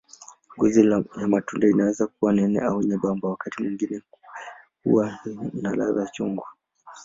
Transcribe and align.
Ngozi 0.57 0.91
ya 0.91 1.41
tunda 1.41 1.67
inaweza 1.67 2.07
kuwa 2.07 2.33
nene 2.33 2.59
au 2.59 2.83
nyembamba, 2.83 3.29
wakati 3.29 3.63
mwingine 3.63 4.01
huwa 4.83 5.19
na 5.53 5.75
ladha 5.75 6.05
chungu. 6.07 6.43